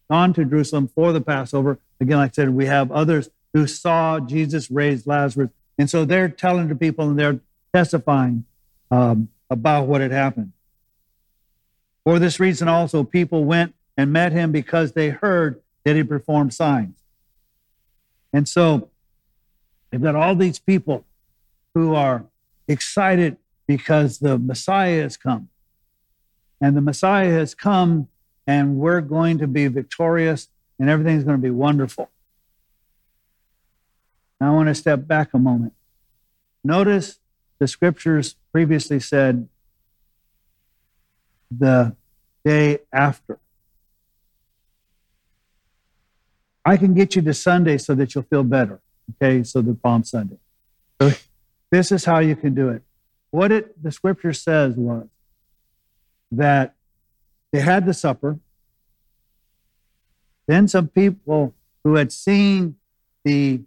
gone 0.09 0.33
to 0.33 0.45
Jerusalem 0.45 0.87
for 0.87 1.11
the 1.11 1.21
Passover. 1.21 1.79
Again, 1.99 2.17
like 2.17 2.31
I 2.31 2.33
said, 2.33 2.49
we 2.49 2.65
have 2.65 2.91
others 2.91 3.29
who 3.53 3.65
saw 3.67 4.19
Jesus 4.19 4.69
raise 4.69 5.07
Lazarus, 5.07 5.49
and 5.77 5.89
so 5.89 6.05
they're 6.05 6.29
telling 6.29 6.67
the 6.67 6.75
people 6.75 7.09
and 7.09 7.17
they're 7.17 7.39
testifying 7.73 8.45
um, 8.91 9.29
about 9.49 9.87
what 9.87 10.01
had 10.01 10.11
happened. 10.11 10.51
For 12.05 12.19
this 12.19 12.39
reason, 12.39 12.67
also, 12.67 13.03
people 13.03 13.43
went 13.43 13.73
and 13.97 14.13
met 14.13 14.31
him 14.31 14.51
because 14.51 14.93
they 14.93 15.09
heard 15.09 15.59
that 15.83 15.95
he 15.95 16.03
performed 16.03 16.53
signs. 16.53 16.99
And 18.31 18.47
so 18.47 18.89
they've 19.89 20.01
got 20.01 20.15
all 20.15 20.35
these 20.35 20.59
people 20.59 21.03
who 21.73 21.95
are 21.95 22.25
excited 22.67 23.37
because 23.67 24.19
the 24.19 24.37
Messiah 24.37 25.01
has 25.01 25.17
come. 25.17 25.49
And 26.61 26.77
the 26.77 26.81
Messiah 26.81 27.31
has 27.31 27.55
come, 27.55 28.07
and 28.45 28.77
we're 28.77 29.01
going 29.01 29.39
to 29.39 29.47
be 29.47 29.67
victorious, 29.67 30.47
and 30.79 30.89
everything's 30.89 31.23
going 31.23 31.37
to 31.37 31.41
be 31.41 31.49
wonderful. 31.49 32.11
Now, 34.39 34.51
I 34.51 34.55
want 34.55 34.67
to 34.67 34.75
step 34.75 35.07
back 35.07 35.33
a 35.33 35.39
moment. 35.39 35.73
Notice 36.63 37.19
the 37.57 37.67
scriptures 37.67 38.35
previously 38.51 38.99
said 38.99 39.47
the 41.51 41.95
day 42.43 42.79
after. 42.91 43.39
I 46.63 46.77
can 46.77 46.93
get 46.93 47.15
you 47.15 47.21
to 47.21 47.33
Sunday 47.33 47.77
so 47.77 47.93
that 47.95 48.15
you'll 48.15 48.23
feel 48.23 48.43
better. 48.43 48.81
Okay, 49.21 49.43
so 49.43 49.61
the 49.61 49.75
Palm 49.75 50.03
Sunday. 50.03 50.37
So 50.99 51.11
this 51.71 51.91
is 51.91 52.05
how 52.05 52.19
you 52.19 52.35
can 52.35 52.55
do 52.55 52.69
it. 52.69 52.81
What 53.29 53.51
it 53.51 53.81
the 53.81 53.91
scripture 53.91 54.33
says 54.33 54.75
was 54.75 55.07
that 56.31 56.75
they 57.51 57.59
had 57.59 57.85
the 57.85 57.93
supper. 57.93 58.39
Then 60.47 60.67
some 60.67 60.87
people 60.87 61.53
who 61.83 61.95
had 61.95 62.11
seen 62.11 62.75
the 63.23 63.61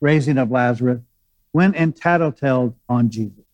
raising 0.00 0.38
of 0.38 0.50
Lazarus 0.50 1.00
went 1.52 1.76
and 1.76 1.94
tattletaled 1.94 2.74
on 2.88 3.10
Jesus. 3.10 3.44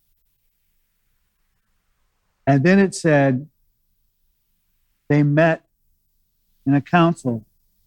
And 2.46 2.62
then 2.62 2.78
it 2.78 2.94
said 2.94 3.48
they 5.08 5.22
met 5.22 5.64
in 6.66 6.74
a 6.74 6.80
council 6.80 7.44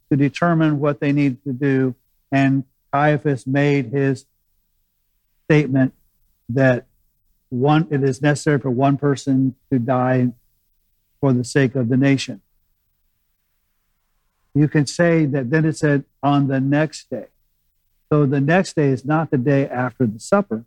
to 0.09 0.17
determine 0.17 0.79
what 0.79 0.99
they 0.99 1.11
needed 1.11 1.43
to 1.43 1.53
do. 1.53 1.95
And 2.31 2.63
Caiaphas 2.93 3.45
made 3.45 3.87
his 3.87 4.25
statement 5.45 5.93
that 6.49 6.85
one 7.49 7.87
it 7.89 8.03
is 8.03 8.21
necessary 8.21 8.59
for 8.59 8.69
one 8.69 8.97
person 8.97 9.55
to 9.71 9.79
die 9.79 10.29
for 11.19 11.33
the 11.33 11.43
sake 11.43 11.75
of 11.75 11.89
the 11.89 11.97
nation. 11.97 12.41
You 14.53 14.67
can 14.67 14.85
say 14.85 15.25
that 15.25 15.49
then 15.49 15.65
it 15.65 15.77
said 15.77 16.05
on 16.21 16.47
the 16.47 16.59
next 16.59 17.09
day. 17.09 17.27
So 18.11 18.25
the 18.25 18.41
next 18.41 18.75
day 18.75 18.87
is 18.87 19.05
not 19.05 19.29
the 19.29 19.37
day 19.37 19.67
after 19.67 20.05
the 20.05 20.19
supper. 20.19 20.65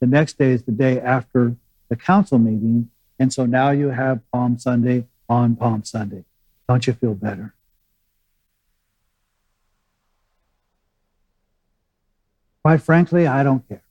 The 0.00 0.06
next 0.06 0.38
day 0.38 0.52
is 0.52 0.64
the 0.64 0.72
day 0.72 1.00
after 1.00 1.56
the 1.88 1.96
council 1.96 2.38
meeting. 2.38 2.90
And 3.20 3.30
so 3.30 3.44
now 3.44 3.70
you 3.70 3.90
have 3.90 4.22
Palm 4.32 4.58
Sunday 4.58 5.04
on 5.28 5.54
Palm 5.54 5.84
Sunday. 5.84 6.24
Don't 6.66 6.86
you 6.86 6.94
feel 6.94 7.14
better? 7.14 7.54
Quite 12.64 12.80
frankly, 12.80 13.26
I 13.26 13.42
don't 13.42 13.68
care. 13.68 13.82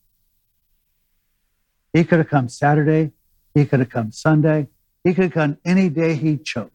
He 1.92 2.02
could 2.02 2.18
have 2.18 2.28
come 2.28 2.48
Saturday. 2.48 3.12
He 3.54 3.64
could 3.64 3.78
have 3.78 3.88
come 3.88 4.10
Sunday. 4.10 4.66
He 5.04 5.14
could 5.14 5.24
have 5.24 5.32
come 5.32 5.58
any 5.64 5.88
day 5.88 6.14
he 6.14 6.36
chose. 6.36 6.70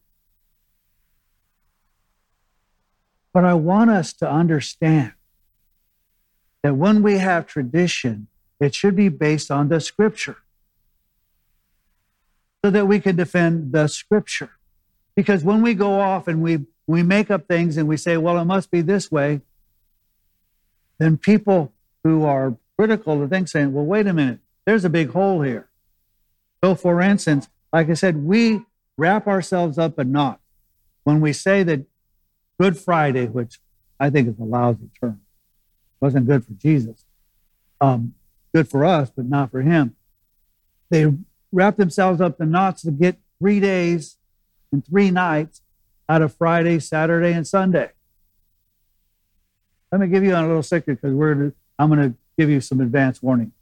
But 3.33 3.43
I 3.43 3.53
want 3.53 3.89
us 3.89 4.13
to 4.13 4.31
understand 4.31 5.11
that 6.63 6.75
when 6.75 7.03
we 7.03 7.17
have 7.17 7.47
tradition, 7.47 8.27
it 8.61 8.73
should 8.73 8.95
be 8.95 9.09
based 9.09 9.51
on 9.51 9.67
the 9.67 9.81
scripture 9.81 10.37
so 12.65 12.71
that 12.71 12.87
we 12.87 12.99
can 12.99 13.15
defend 13.15 13.73
the 13.73 13.87
scripture. 13.87 14.49
Because 15.15 15.43
when 15.43 15.61
we 15.61 15.75
go 15.75 15.99
off 15.99 16.27
and 16.27 16.41
we, 16.41 16.65
we 16.87 17.03
make 17.03 17.29
up 17.29 17.47
things 17.47 17.77
and 17.77 17.87
we 17.87 17.95
say, 17.95 18.17
well, 18.17 18.39
it 18.39 18.45
must 18.45 18.71
be 18.71 18.81
this 18.81 19.11
way, 19.11 19.41
then 20.97 21.15
people 21.15 21.73
who 22.03 22.25
are 22.25 22.57
critical 22.75 23.21
of 23.21 23.29
things 23.29 23.51
saying, 23.51 23.71
well, 23.71 23.85
wait 23.85 24.07
a 24.07 24.13
minute, 24.13 24.39
there's 24.65 24.83
a 24.83 24.89
big 24.89 25.11
hole 25.11 25.43
here. 25.43 25.69
So, 26.63 26.73
for 26.73 27.01
instance, 27.01 27.49
like 27.71 27.87
I 27.91 27.93
said, 27.93 28.25
we 28.25 28.61
wrap 28.97 29.27
ourselves 29.27 29.77
up 29.77 29.99
in 29.99 30.11
knots 30.11 30.41
when 31.03 31.21
we 31.21 31.33
say 31.33 31.61
that 31.61 31.85
Good 32.59 32.79
Friday, 32.79 33.27
which 33.27 33.59
I 33.99 34.09
think 34.09 34.27
is 34.27 34.39
a 34.39 34.43
lousy 34.43 34.89
term, 34.99 35.21
wasn't 36.01 36.25
good 36.25 36.43
for 36.43 36.53
Jesus, 36.53 37.05
um, 37.79 38.15
good 38.55 38.67
for 38.67 38.83
us, 38.83 39.11
but 39.15 39.25
not 39.25 39.51
for 39.51 39.61
him. 39.61 39.95
They 40.89 41.13
wrap 41.55 41.77
themselves 41.77 42.19
up 42.19 42.41
in 42.41 42.51
knots 42.51 42.81
to 42.81 42.91
get 42.91 43.17
three 43.39 43.59
days 43.59 44.17
and 44.71 44.85
three 44.85 45.09
nights 45.09 45.61
out 46.09 46.21
of 46.21 46.35
Friday, 46.35 46.79
Saturday, 46.79 47.31
and 47.31 47.47
Sunday. 47.47 47.89
Let 49.91 50.01
me 50.01 50.07
give 50.07 50.23
you 50.23 50.35
a 50.35 50.41
little 50.41 50.61
secret 50.61 51.01
because 51.01 51.15
we're 51.15 51.53
I'm 51.79 51.89
going 51.89 52.11
to 52.11 52.17
give 52.37 52.49
you 52.49 52.59
some 52.59 52.81
advance 52.81 53.23
warning. 53.23 53.53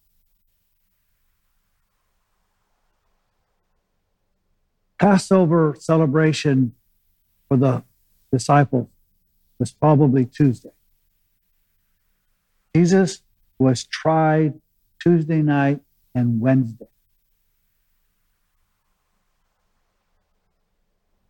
Passover 4.97 5.75
celebration 5.79 6.73
for 7.47 7.57
the 7.57 7.83
disciples 8.31 8.87
was 9.59 9.71
probably 9.71 10.25
Tuesday. 10.25 10.71
Jesus 12.75 13.21
was 13.59 13.83
tried 13.83 14.59
Tuesday 14.99 15.41
night 15.41 15.81
and 16.15 16.39
Wednesday. 16.39 16.87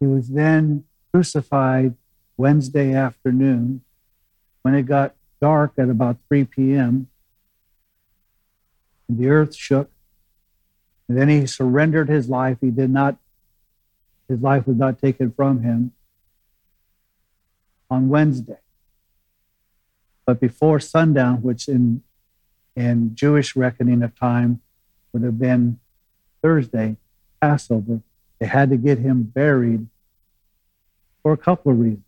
He 0.03 0.07
was 0.07 0.27
then 0.27 0.83
crucified 1.13 1.95
Wednesday 2.35 2.93
afternoon 2.93 3.83
when 4.61 4.75
it 4.75 4.83
got 4.83 5.15
dark 5.39 5.75
at 5.77 5.87
about 5.87 6.17
3 6.27 6.43
p.m. 6.43 7.07
The 9.07 9.29
earth 9.29 9.55
shook. 9.55 9.89
And 11.07 11.17
then 11.17 11.29
he 11.29 11.47
surrendered 11.47 12.09
his 12.09 12.27
life. 12.27 12.57
He 12.59 12.69
did 12.69 12.89
not, 12.89 13.15
his 14.27 14.41
life 14.41 14.67
was 14.67 14.75
not 14.75 14.99
taken 14.99 15.31
from 15.31 15.61
him 15.61 15.93
on 17.89 18.09
Wednesday. 18.09 18.59
But 20.25 20.41
before 20.41 20.81
sundown, 20.81 21.43
which 21.43 21.69
in, 21.69 22.03
in 22.75 23.15
Jewish 23.15 23.55
reckoning 23.55 24.03
of 24.03 24.19
time 24.19 24.59
would 25.13 25.23
have 25.23 25.39
been 25.39 25.79
Thursday, 26.41 26.97
Passover, 27.39 28.01
they 28.39 28.47
had 28.47 28.69
to 28.69 28.75
get 28.75 28.97
him 28.97 29.23
buried 29.23 29.87
for 31.23 31.31
a 31.31 31.37
couple 31.37 31.71
of 31.71 31.79
reasons. 31.79 32.03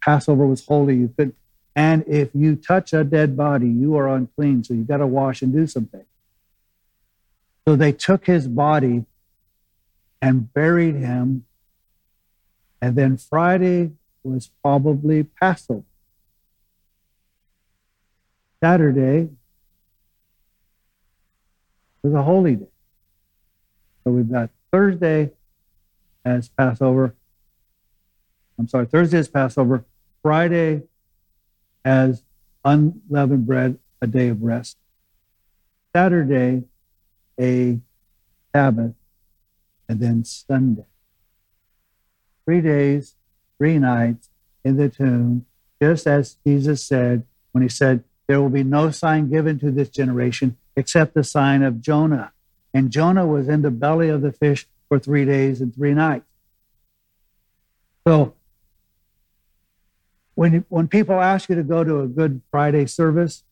Passover 0.00 0.46
was 0.46 0.64
holy. 0.64 0.96
You 0.96 1.12
could, 1.16 1.34
and 1.74 2.04
if 2.06 2.30
you 2.34 2.54
touch 2.54 2.92
a 2.92 3.02
dead 3.02 3.36
body, 3.36 3.68
you 3.68 3.96
are 3.96 4.08
unclean. 4.08 4.62
So 4.62 4.74
you 4.74 4.84
got 4.84 4.98
to 4.98 5.06
wash 5.06 5.42
and 5.42 5.52
do 5.52 5.66
something. 5.66 6.04
So 7.66 7.74
they 7.74 7.92
took 7.92 8.26
his 8.26 8.46
body 8.46 9.06
and 10.20 10.52
buried 10.52 10.94
him. 10.94 11.46
And 12.80 12.96
then 12.96 13.16
Friday 13.16 13.92
was 14.22 14.50
probably 14.62 15.24
Passover. 15.24 15.84
Saturday 18.62 19.30
was 22.02 22.12
a 22.12 22.22
holy 22.22 22.56
day. 22.56 22.68
So 24.04 24.10
we've 24.10 24.30
got 24.30 24.50
Thursday 24.70 25.32
as 26.24 26.50
Passover. 26.50 27.14
I'm 28.58 28.68
sorry, 28.68 28.86
Thursday 28.86 29.18
is 29.18 29.28
Passover. 29.28 29.84
Friday 30.22 30.82
as 31.84 32.22
unleavened 32.64 33.46
bread, 33.46 33.78
a 34.00 34.06
day 34.06 34.28
of 34.28 34.42
rest. 34.42 34.76
Saturday, 35.94 36.64
a 37.38 37.78
Sabbath, 38.54 38.94
and 39.88 40.00
then 40.00 40.24
Sunday. 40.24 40.86
Three 42.44 42.60
days, 42.60 43.14
three 43.58 43.78
nights 43.78 44.28
in 44.64 44.76
the 44.76 44.88
tomb, 44.88 45.46
just 45.80 46.06
as 46.06 46.36
Jesus 46.46 46.82
said 46.84 47.24
when 47.52 47.62
he 47.62 47.68
said, 47.68 48.04
There 48.26 48.40
will 48.40 48.48
be 48.48 48.64
no 48.64 48.90
sign 48.90 49.30
given 49.30 49.58
to 49.60 49.70
this 49.70 49.88
generation 49.88 50.56
except 50.76 51.14
the 51.14 51.24
sign 51.24 51.62
of 51.62 51.80
Jonah. 51.80 52.32
And 52.72 52.90
Jonah 52.90 53.26
was 53.26 53.48
in 53.48 53.62
the 53.62 53.70
belly 53.70 54.08
of 54.08 54.22
the 54.22 54.32
fish 54.32 54.66
for 54.88 54.98
three 54.98 55.24
days 55.24 55.60
and 55.60 55.74
three 55.74 55.94
nights. 55.94 56.26
So 58.06 58.34
when, 60.34 60.64
when 60.68 60.88
people 60.88 61.20
ask 61.20 61.48
you 61.48 61.54
to 61.54 61.62
go 61.62 61.84
to 61.84 62.00
a 62.00 62.06
Good 62.06 62.42
Friday 62.50 62.86
service, 62.86 63.44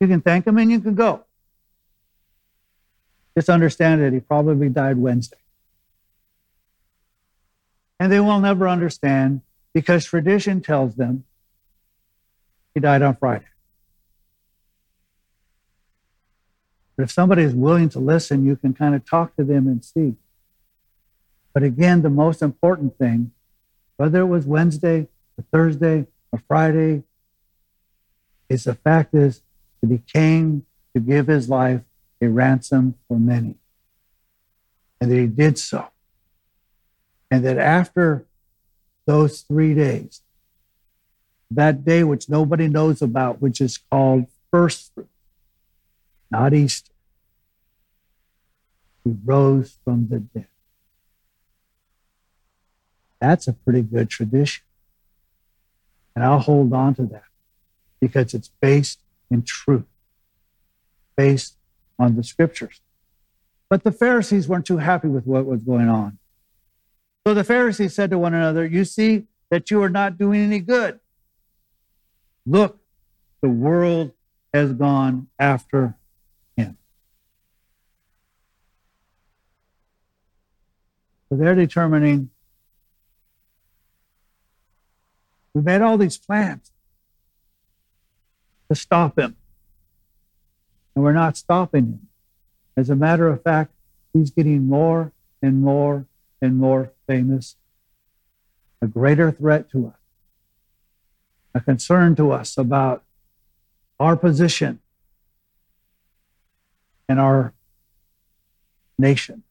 you 0.00 0.08
can 0.08 0.20
thank 0.20 0.44
them 0.44 0.58
and 0.58 0.70
you 0.70 0.80
can 0.80 0.94
go. 0.94 1.24
Just 3.36 3.48
understand 3.48 4.02
that 4.02 4.12
he 4.12 4.20
probably 4.20 4.68
died 4.68 4.96
Wednesday. 4.96 5.38
And 7.98 8.10
they 8.10 8.20
will 8.20 8.40
never 8.40 8.68
understand 8.68 9.40
because 9.72 10.04
tradition 10.04 10.60
tells 10.60 10.96
them 10.96 11.24
he 12.74 12.80
died 12.80 13.02
on 13.02 13.16
Friday. 13.16 13.46
But 16.96 17.04
if 17.04 17.10
somebody 17.10 17.42
is 17.42 17.54
willing 17.54 17.88
to 17.90 17.98
listen, 17.98 18.44
you 18.44 18.56
can 18.56 18.74
kind 18.74 18.94
of 18.94 19.04
talk 19.04 19.34
to 19.36 19.44
them 19.44 19.66
and 19.66 19.84
see. 19.84 20.14
But 21.52 21.62
again, 21.62 22.02
the 22.02 22.10
most 22.10 22.42
important 22.42 22.98
thing, 22.98 23.32
whether 23.96 24.20
it 24.20 24.26
was 24.26 24.46
Wednesday 24.46 25.08
or 25.38 25.44
Thursday 25.52 26.06
or 26.32 26.42
Friday, 26.48 27.04
is 28.48 28.64
the 28.64 28.74
fact 28.74 29.14
is 29.14 29.42
that 29.80 29.90
he 29.90 29.98
came 29.98 30.66
to 30.94 31.00
give 31.00 31.26
his 31.26 31.48
life 31.48 31.82
a 32.20 32.28
ransom 32.28 32.94
for 33.08 33.18
many. 33.18 33.56
And 35.00 35.10
that 35.10 35.16
he 35.16 35.26
did 35.26 35.58
so. 35.58 35.88
And 37.30 37.44
that 37.44 37.58
after 37.58 38.26
those 39.06 39.40
three 39.40 39.74
days, 39.74 40.22
that 41.50 41.84
day 41.84 42.04
which 42.04 42.28
nobody 42.28 42.68
knows 42.68 43.02
about, 43.02 43.40
which 43.40 43.60
is 43.60 43.78
called 43.78 44.26
first 44.50 44.92
fruit, 44.94 45.08
not 46.30 46.54
Easter. 46.54 46.92
He 49.04 49.14
rose 49.24 49.78
from 49.84 50.08
the 50.08 50.20
dead. 50.20 50.46
That's 53.20 53.48
a 53.48 53.52
pretty 53.52 53.82
good 53.82 54.10
tradition. 54.10 54.64
And 56.14 56.24
I'll 56.24 56.38
hold 56.38 56.72
on 56.72 56.94
to 56.96 57.02
that 57.06 57.24
because 58.00 58.34
it's 58.34 58.50
based 58.60 59.00
in 59.30 59.42
truth, 59.42 59.86
based 61.16 61.56
on 61.98 62.16
the 62.16 62.22
scriptures. 62.22 62.80
But 63.68 63.82
the 63.82 63.92
Pharisees 63.92 64.46
weren't 64.46 64.66
too 64.66 64.78
happy 64.78 65.08
with 65.08 65.26
what 65.26 65.46
was 65.46 65.62
going 65.62 65.88
on. 65.88 66.18
So 67.26 67.34
the 67.34 67.44
Pharisees 67.44 67.94
said 67.94 68.10
to 68.10 68.18
one 68.18 68.34
another, 68.34 68.66
You 68.66 68.84
see 68.84 69.24
that 69.50 69.70
you 69.70 69.82
are 69.82 69.88
not 69.88 70.18
doing 70.18 70.42
any 70.42 70.60
good. 70.60 71.00
Look, 72.46 72.78
the 73.40 73.48
world 73.48 74.12
has 74.52 74.72
gone 74.72 75.28
after 75.38 75.96
him. 76.56 76.76
So 81.28 81.36
they're 81.36 81.54
determining 81.54 82.30
we 85.54 85.62
made 85.62 85.80
all 85.80 85.96
these 85.96 86.18
plans 86.18 86.72
to 88.68 88.74
stop 88.74 89.18
him. 89.18 89.36
And 90.94 91.04
we're 91.04 91.12
not 91.12 91.36
stopping 91.36 91.84
him. 91.84 92.08
As 92.76 92.90
a 92.90 92.96
matter 92.96 93.28
of 93.28 93.42
fact, 93.42 93.72
he's 94.12 94.30
getting 94.30 94.66
more 94.66 95.12
and 95.40 95.62
more 95.62 96.06
and 96.42 96.58
more 96.58 96.92
famous, 97.06 97.56
a 98.82 98.86
greater 98.86 99.30
threat 99.30 99.70
to 99.70 99.86
us, 99.86 99.98
a 101.54 101.60
concern 101.60 102.16
to 102.16 102.32
us 102.32 102.58
about 102.58 103.04
our 104.00 104.16
position 104.16 104.80
and 107.08 107.20
our 107.20 107.52
nation. 108.98 109.42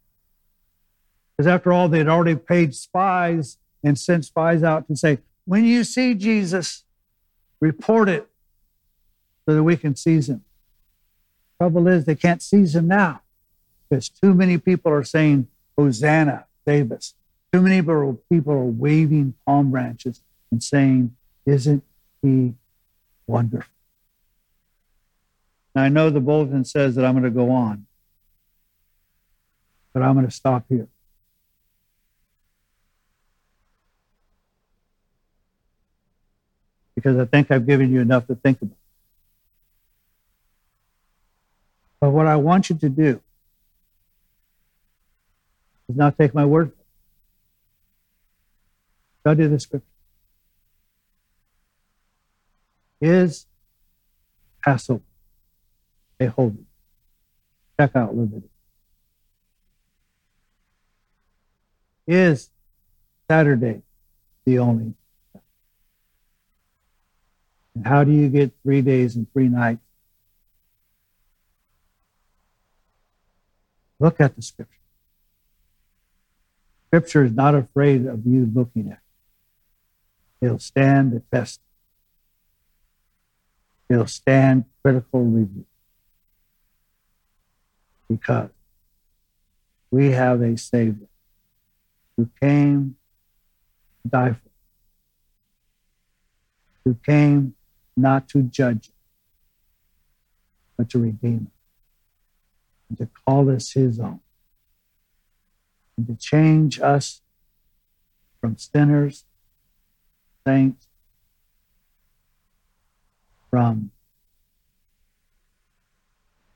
Because 1.36 1.48
after 1.48 1.72
all, 1.72 1.88
they'd 1.88 2.08
already 2.08 2.36
paid 2.36 2.76
spies 2.76 3.58
and 3.84 3.98
sent 3.98 4.26
spies 4.26 4.64
out 4.64 4.88
to 4.88 4.96
say, 4.96 5.20
when 5.46 5.66
you 5.66 5.84
see 5.84 6.14
Jesus, 6.14 6.84
report 7.60 8.10
it 8.10 8.28
so 9.46 9.56
that 9.56 9.64
we 9.64 9.76
can 9.78 9.96
seize 9.96 10.30
him. 10.30 10.44
Trouble 11.60 11.88
is, 11.88 12.06
they 12.06 12.16
can't 12.16 12.42
seize 12.42 12.76
him 12.76 12.88
now 12.88 13.22
because 13.90 14.10
too 14.10 14.34
many 14.34 14.58
people 14.58 14.92
are 14.92 15.04
saying, 15.04 15.48
Hosanna, 15.78 16.46
save 16.66 16.92
us. 16.92 17.14
Too 17.52 17.62
many 17.62 17.82
people 17.82 18.54
are 18.54 18.64
waving 18.64 19.36
palm 19.46 19.72
branches 19.72 20.22
and 20.52 20.64
saying, 20.64 21.16
Isn't 21.46 21.84
he 22.22 22.54
wonderful? 23.28 23.72
Now, 25.76 25.84
I 25.84 25.90
know 25.90 26.10
the 26.10 26.20
bulletin 26.20 26.66
says 26.66 26.96
that 26.96 27.06
I'm 27.06 27.14
going 27.14 27.24
to 27.24 27.30
go 27.32 27.52
on, 27.52 27.86
but 29.94 30.04
I'm 30.04 30.14
going 30.14 30.26
to 30.26 30.32
stop 30.32 30.66
here. 30.70 30.88
Because 37.04 37.20
I 37.20 37.26
think 37.26 37.52
I've 37.52 37.68
given 37.68 37.92
you 37.92 38.00
enough 38.00 38.28
to 38.28 38.36
think 38.36 38.62
about. 38.62 38.78
But 42.00 42.12
what 42.12 42.28
I 42.28 42.38
want 42.38 42.70
you 42.70 42.78
to 42.78 42.90
do 42.90 43.22
is 45.90 45.96
not 45.98 46.18
take 46.18 46.34
my 46.34 46.46
word. 46.46 46.72
Study 49.20 49.48
the 49.48 49.60
scripture. 49.60 49.86
Is 53.02 53.48
Passover 54.64 55.02
a 56.22 56.28
holy? 56.28 56.66
Check 57.78 57.96
out 57.96 58.16
Leviticus. 58.16 58.50
Is 62.08 62.50
Saturday 63.30 63.82
the 64.46 64.60
only 64.60 64.94
and 67.76 67.88
how 67.88 68.04
do 68.04 68.12
you 68.12 68.30
get 68.30 68.52
three 68.64 68.82
days 68.82 69.16
and 69.16 69.32
three 69.34 69.50
nights? 69.50 69.82
Look 74.00 74.20
at 74.20 74.36
the 74.36 74.42
scripture. 74.42 74.74
Scripture 76.88 77.24
is 77.24 77.32
not 77.32 77.56
afraid 77.56 78.06
of 78.06 78.26
you 78.26 78.52
looking 78.54 78.88
at 78.88 79.00
it. 80.42 80.46
It'll 80.46 80.60
stand 80.60 81.14
the 81.14 81.22
test. 81.32 81.62
It'll 83.90 84.08
stand 84.08 84.66
critical 84.84 85.24
review. 85.24 85.66
Because 88.10 88.50
we 89.90 90.12
have 90.12 90.42
a 90.42 90.58
Savior 90.58 91.08
who 92.18 92.30
came 92.42 92.98
to 94.04 94.10
die 94.10 94.30
for, 94.30 94.34
us, 94.34 94.40
who 96.84 96.98
came 97.06 97.56
not 97.96 98.28
to 98.30 98.44
judge, 98.44 98.90
us, 98.90 98.92
but 100.78 100.90
to 100.90 101.00
redeem 101.00 101.48
us, 101.48 101.54
and 102.90 102.98
to 102.98 103.10
call 103.26 103.50
us 103.50 103.72
his 103.74 104.00
own, 104.00 104.20
and 105.98 106.08
to 106.08 106.16
change 106.16 106.80
us 106.80 107.22
from 108.42 108.58
sinners, 108.58 109.26
saints, 110.46 110.88
from 113.50 113.92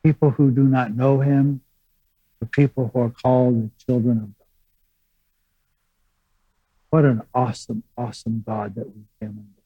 people 0.04 0.32
who 0.32 0.52
do 0.52 0.64
not 0.64 0.96
know 0.96 1.20
him, 1.22 1.62
to 2.40 2.46
people 2.46 2.90
who 2.94 3.02
are 3.02 3.10
called 3.10 3.64
the 3.64 3.72
children 3.86 4.18
of 4.18 4.24
God. 4.24 4.46
What 6.90 7.06
an 7.06 7.22
awesome, 7.34 7.84
awesome 7.98 8.44
God 8.46 8.76
that 8.76 8.88
we 8.88 9.04
came 9.20 9.30
under. 9.30 9.57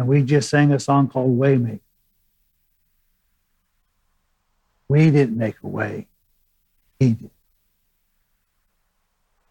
And 0.00 0.08
we 0.08 0.22
just 0.22 0.48
sang 0.48 0.72
a 0.72 0.80
song 0.80 1.08
called 1.08 1.38
Waymaker. 1.38 1.80
We 4.88 5.10
didn't 5.10 5.36
make 5.36 5.56
a 5.62 5.66
way. 5.66 6.06
He 6.98 7.12
did. 7.12 7.30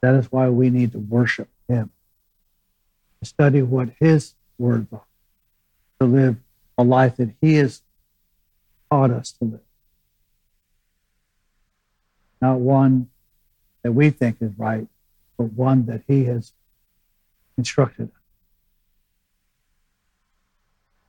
That 0.01 0.15
is 0.15 0.31
why 0.31 0.49
we 0.49 0.71
need 0.71 0.93
to 0.93 0.97
worship 0.97 1.49
him. 1.67 1.91
To 3.19 3.29
study 3.29 3.61
what 3.61 3.89
his 3.99 4.33
words 4.57 4.87
are. 4.91 5.05
To 5.99 6.07
live 6.07 6.37
a 6.79 6.83
life 6.83 7.17
that 7.17 7.29
he 7.39 7.53
has 7.57 7.83
taught 8.91 9.11
us 9.11 9.33
to 9.33 9.45
live. 9.45 9.59
Not 12.41 12.59
one 12.59 13.11
that 13.83 13.91
we 13.91 14.09
think 14.09 14.37
is 14.41 14.53
right, 14.57 14.87
but 15.37 15.53
one 15.53 15.85
that 15.85 16.01
he 16.07 16.25
has 16.25 16.53
instructed 17.55 18.07
us. 18.07 18.18